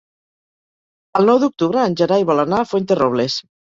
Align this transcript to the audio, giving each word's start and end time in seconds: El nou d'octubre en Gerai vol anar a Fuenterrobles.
El 1.21 1.29
nou 1.31 1.41
d'octubre 1.43 1.83
en 1.91 1.99
Gerai 2.01 2.25
vol 2.31 2.45
anar 2.45 2.63
a 2.63 2.67
Fuenterrobles. 2.71 3.37